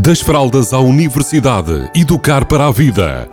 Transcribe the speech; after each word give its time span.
Das 0.00 0.20
fraldas 0.20 0.72
à 0.72 0.78
universidade, 0.78 1.90
educar 1.92 2.44
para 2.44 2.68
a 2.68 2.70
vida. 2.70 3.28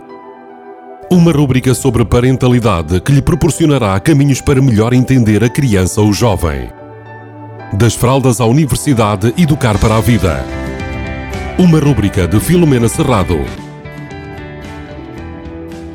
Uma 1.08 1.30
rúbrica 1.30 1.72
sobre 1.74 2.04
parentalidade 2.04 3.00
que 3.00 3.12
lhe 3.12 3.22
proporcionará 3.22 4.00
caminhos 4.00 4.40
para 4.40 4.60
melhor 4.60 4.92
entender 4.92 5.44
a 5.44 5.48
criança 5.48 6.00
ou 6.00 6.12
jovem. 6.12 6.68
Das 7.72 7.94
fraldas 7.94 8.40
à 8.40 8.46
universidade, 8.46 9.32
educar 9.38 9.78
para 9.78 9.96
a 9.96 10.00
vida. 10.00 10.44
Uma 11.56 11.78
rúbrica 11.78 12.26
de 12.26 12.40
Filomena 12.40 12.88
Serrado. 12.88 13.38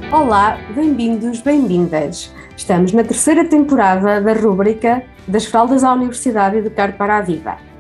Olá, 0.10 0.57
bem-vindos, 0.74 1.42
bem-vindas. 1.42 2.33
Estamos 2.56 2.93
na 2.93 3.04
terceira 3.04 3.43
temporada 3.43 4.21
da 4.21 4.32
rúbrica 4.32 5.04
Das 5.28 5.46
fraldas 5.46 5.83
à 5.83 5.93
universidade, 5.93 6.60
educar 6.60 6.93
para 6.93 7.18
a 7.18 7.21
vida. 7.21 7.71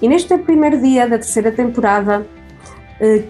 E 0.00 0.08
neste 0.08 0.36
primeiro 0.38 0.80
dia 0.80 1.08
da 1.08 1.16
terceira 1.16 1.50
temporada, 1.50 2.26
eh, 3.00 3.24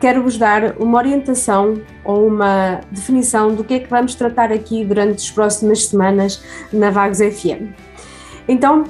quero-vos 0.00 0.38
dar 0.38 0.76
uma 0.78 0.98
orientação 0.98 1.80
ou 2.02 2.26
uma 2.26 2.80
definição 2.90 3.54
do 3.54 3.62
que 3.62 3.74
é 3.74 3.78
que 3.80 3.88
vamos 3.88 4.14
tratar 4.14 4.50
aqui 4.50 4.84
durante 4.84 5.16
as 5.16 5.30
próximas 5.30 5.86
semanas 5.86 6.42
na 6.72 6.90
Vagos 6.90 7.18
FM. 7.18 7.74
Então, 8.48 8.84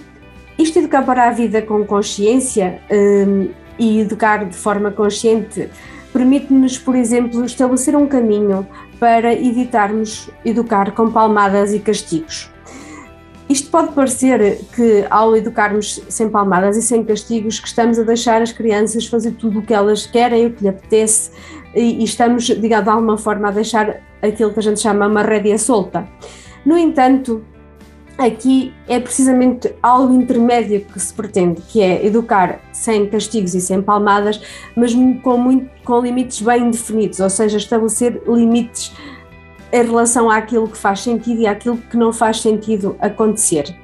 isto 0.57 0.79
educar 0.79 1.03
para 1.03 1.29
a 1.29 1.31
vida 1.33 1.61
com 1.63 1.85
consciência 1.85 2.81
eh, 2.89 3.49
e 3.79 4.01
educar 4.01 4.45
de 4.45 4.57
forma 4.57 4.91
consciente 4.91 5.69
permite-nos, 6.13 6.79
por 6.79 6.95
exemplo, 6.95 7.45
estabelecer 7.45 7.97
um 7.97 8.07
caminho 8.07 8.67
para 8.99 9.33
evitarmos 9.33 10.29
educar 10.45 10.93
com 10.93 11.11
palmadas 11.11 11.73
e 11.73 11.79
castigos. 11.79 12.51
Isto 13.51 13.69
pode 13.69 13.93
parecer 13.95 14.61
que, 14.77 15.05
ao 15.11 15.35
educarmos 15.35 16.01
sem 16.09 16.29
palmadas 16.29 16.77
e 16.77 16.83
sem 16.83 17.03
castigos, 17.03 17.59
que 17.59 17.67
estamos 17.67 17.99
a 17.99 18.05
deixar 18.05 18.41
as 18.41 18.53
crianças 18.53 19.09
fazer 19.09 19.33
tudo 19.33 19.59
o 19.59 19.63
que 19.63 19.75
elas 19.75 20.07
querem, 20.07 20.47
o 20.47 20.53
que 20.53 20.63
lhe 20.63 20.69
apetece, 20.69 21.33
e, 21.75 22.05
estamos, 22.05 22.45
digamos, 22.45 22.85
de 22.85 22.91
alguma 22.91 23.19
forma 23.19 23.49
a 23.49 23.51
deixar 23.51 24.03
aquilo 24.23 24.53
que 24.53 24.61
a 24.61 24.63
gente 24.63 24.79
chama 24.79 25.09
uma 25.09 25.23
rédea 25.23 25.59
solta. 25.59 26.09
No 26.65 26.79
entanto, 26.79 27.45
aqui 28.17 28.73
é 28.87 29.01
precisamente 29.01 29.75
algo 29.83 30.15
intermédio 30.15 30.83
que 30.83 31.01
se 31.01 31.13
pretende, 31.13 31.61
que 31.63 31.83
é 31.83 32.07
educar 32.07 32.61
sem 32.73 33.09
castigos 33.09 33.53
e 33.57 33.61
sem 33.61 33.83
palmadas, 33.83 34.41
mas 34.77 34.95
com, 35.25 35.37
muito, 35.37 35.69
com 35.85 36.01
limites 36.01 36.41
bem 36.41 36.71
definidos, 36.71 37.19
ou 37.19 37.29
seja, 37.29 37.57
estabelecer 37.57 38.23
limites 38.29 38.93
em 39.73 39.85
relação 39.85 40.31
àquilo 40.31 40.69
que 40.69 40.77
faz 40.77 41.01
sentido 41.01 41.41
e 41.41 41.47
àquilo 41.47 41.77
que 41.77 41.97
não 41.97 42.13
faz 42.13 42.41
sentido 42.41 42.97
acontecer. 43.01 43.75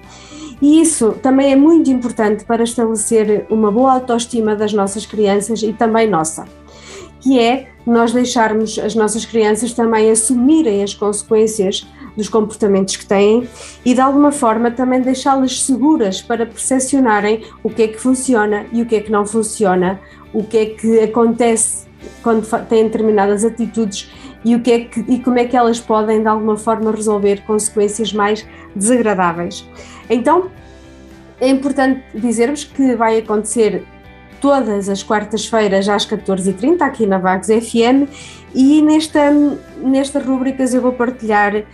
E 0.61 0.81
isso 0.81 1.12
também 1.23 1.53
é 1.53 1.56
muito 1.56 1.91
importante 1.91 2.45
para 2.45 2.65
estabelecer 2.65 3.47
uma 3.51 3.70
boa 3.70 3.92
autoestima 3.92 4.57
das 4.57 4.73
nossas 4.73 5.05
crianças 5.05 5.62
e 5.62 5.73
também 5.73 6.09
nossa, 6.09 6.47
que 7.20 7.39
é 7.39 7.69
nós 7.87 8.12
deixarmos 8.12 8.79
as 8.79 8.95
nossas 8.95 9.25
crianças 9.25 9.73
também 9.73 10.11
assumirem 10.11 10.83
as 10.83 10.95
consequências 10.95 11.87
dos 12.17 12.29
comportamentos 12.29 12.97
que 12.97 13.05
têm 13.05 13.47
e 13.84 13.92
de 13.92 14.01
alguma 14.01 14.33
forma 14.33 14.70
também 14.70 15.03
deixá-las 15.03 15.62
seguras 15.62 16.23
para 16.23 16.47
percepcionarem 16.47 17.45
o 17.62 17.69
que 17.69 17.83
é 17.83 17.89
que 17.89 18.01
funciona 18.01 18.67
e 18.73 18.81
o 18.81 18.87
que 18.87 18.97
é 18.97 19.01
que 19.01 19.12
não 19.12 19.27
funciona, 19.27 20.01
o 20.33 20.42
que 20.42 20.57
é 20.57 20.67
que 20.67 21.01
acontece 21.01 21.87
quando 22.23 22.47
têm 22.67 22.84
determinadas 22.84 23.45
atitudes 23.45 24.11
e, 24.47 24.55
o 24.55 24.61
que 24.61 24.70
é 24.70 24.80
que, 24.84 25.00
e 25.08 25.19
como 25.19 25.41
é 25.41 25.44
que 25.44 25.56
elas 25.56 25.80
podem 25.80 26.22
de 26.22 26.28
alguma 26.28 26.56
forma 26.56 26.92
resolver 26.92 27.42
consequências 27.42 28.12
mais 28.12 28.47
desagradáveis. 28.77 29.69
Então 30.08 30.52
é 31.41 31.48
importante 31.48 32.05
dizermos 32.14 32.62
que 32.62 32.94
vai 32.94 33.19
acontecer 33.19 33.83
todas 34.41 34.89
as 34.89 35.02
quartas-feiras 35.02 35.89
às 35.89 36.06
14h30 36.06 36.80
aqui 36.83 37.06
na 37.06 37.19
Vagos 37.19 37.48
FM 37.48 38.08
e 38.55 38.80
nesta, 38.83 39.33
nestas 39.79 40.24
rubricas 40.24 40.73
eu 40.73 40.80
vou 40.80 40.92
partilhar 40.92 41.57
uh, 41.57 41.64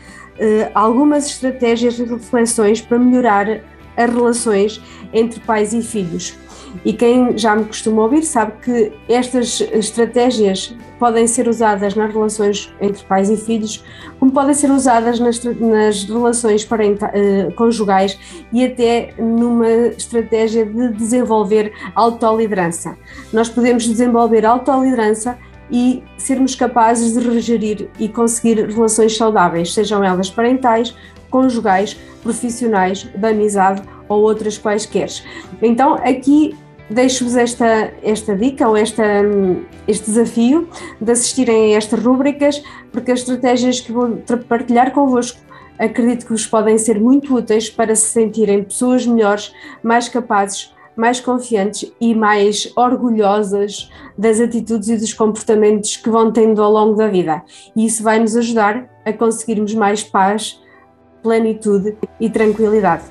algumas 0.75 1.27
estratégias 1.27 1.99
e 1.99 2.05
reflexões 2.05 2.81
para 2.81 2.99
melhorar 2.99 3.61
as 3.97 4.11
relações 4.11 4.81
entre 5.13 5.41
pais 5.41 5.73
e 5.73 5.83
filhos. 5.83 6.37
E 6.85 6.93
quem 6.93 7.37
já 7.37 7.55
me 7.55 7.65
costuma 7.65 8.03
ouvir 8.03 8.23
sabe 8.23 8.53
que 8.63 8.93
estas 9.09 9.61
estratégias 9.61 10.75
podem 10.99 11.27
ser 11.27 11.49
usadas 11.49 11.95
nas 11.95 12.13
relações 12.13 12.73
entre 12.81 13.05
pais 13.05 13.29
e 13.29 13.37
filhos, 13.37 13.85
como 14.19 14.33
podem 14.33 14.55
ser 14.55 14.71
usadas 14.71 15.21
nas, 15.21 15.43
nas 15.45 16.05
relações 16.05 16.65
parenta, 16.65 17.07
uh, 17.07 17.53
conjugais 17.55 18.19
e 18.53 18.65
até 18.65 19.13
numa 19.19 19.69
estratégia 19.69 20.65
de 20.65 20.89
desenvolver 20.93 21.73
autoliderança. 21.95 22.97
Nós 23.33 23.49
podemos 23.49 23.87
desenvolver 23.87 24.47
autoliderança 24.47 25.39
e 25.71 26.03
sermos 26.19 26.55
capazes 26.55 27.15
de 27.15 27.29
regerir 27.29 27.89
e 27.99 28.09
conseguir 28.09 28.67
relações 28.67 29.17
saudáveis, 29.17 29.73
sejam 29.73 30.05
elas 30.05 30.31
parentais, 30.31 30.95
conjugais, 31.33 31.95
profissionais, 32.23 33.03
de 33.03 33.27
amizade 33.27 33.83
ou 34.09 34.23
outras 34.23 34.57
quaisquer. 34.57 35.09
Então, 35.61 35.95
aqui 35.95 36.55
deixo-vos 36.89 37.35
esta, 37.35 37.93
esta 38.03 38.37
dica 38.37 38.69
ou 38.69 38.77
esta, 38.77 39.03
este 39.89 40.11
desafio 40.11 40.69
de 41.01 41.11
assistirem 41.11 41.75
a 41.75 41.79
estas 41.79 41.99
rúbricas, 41.99 42.63
porque 42.93 43.11
as 43.11 43.21
estratégias 43.21 43.81
que 43.81 43.91
vou 43.91 44.19
partilhar 44.49 44.93
convosco 44.93 45.41
acredito 45.79 46.27
que 46.27 46.33
vos 46.33 46.47
podem 46.47 46.79
ser 46.79 47.01
muito 47.01 47.35
úteis 47.35 47.69
para 47.69 47.97
se 47.97 48.07
sentirem 48.11 48.63
pessoas 48.63 49.07
melhores, 49.07 49.53
mais 49.83 50.09
capazes, 50.09 50.73
mais 50.95 51.21
confiantes 51.21 51.91
e 52.01 52.15
mais 52.15 52.71
orgulhosas 52.77 53.91
das 54.17 54.39
atitudes 54.39 54.89
e 54.89 54.97
dos 54.97 55.15
comportamentos 55.15 55.97
que 55.97 56.11
vão 56.11 56.31
tendo 56.31 56.63
ao 56.63 56.71
longo 56.71 56.95
da 56.95 57.09
vida. 57.09 57.43
E 57.75 57.87
isso 57.87 58.03
vai 58.03 58.19
nos 58.19 58.37
ajudar 58.37 58.89
a 59.05 59.13
conseguirmos 59.13 59.75
mais 59.75 60.05
paz, 60.05 60.62
plenitude 61.23 61.97
e 62.21 62.29
tranquilidade. 62.29 63.05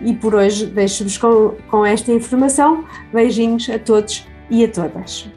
E 0.00 0.14
por 0.14 0.34
hoje 0.34 0.66
deixo-vos 0.66 1.16
com, 1.18 1.54
com 1.70 1.86
esta 1.86 2.12
informação. 2.12 2.84
Beijinhos 3.12 3.68
a 3.70 3.78
todos 3.78 4.26
e 4.50 4.64
a 4.64 4.68
todas. 4.68 5.30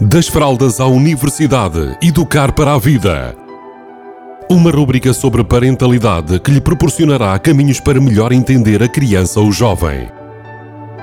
Das 0.00 0.28
fraldas 0.28 0.78
à 0.78 0.86
universidade, 0.86 1.96
educar 2.02 2.52
para 2.52 2.74
a 2.74 2.78
vida. 2.78 3.34
Uma 4.48 4.70
rúbrica 4.70 5.12
sobre 5.12 5.42
parentalidade 5.42 6.38
que 6.38 6.50
lhe 6.50 6.60
proporcionará 6.60 7.36
caminhos 7.38 7.80
para 7.80 8.00
melhor 8.00 8.30
entender 8.30 8.82
a 8.82 8.88
criança 8.88 9.40
ou 9.40 9.50
jovem. 9.50 10.08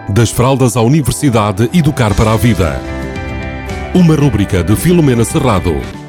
Das 0.09 0.31
fraldas 0.31 0.78
à 0.78 0.81
universidade, 0.81 1.70
educar 1.74 2.14
para 2.16 2.34
a 2.34 2.38
vida. 2.38 2.80
Uma 3.96 4.16
rúbrica 4.16 4.64
de 4.64 4.75
Filomena 4.75 5.25
Serrado. 5.25 6.03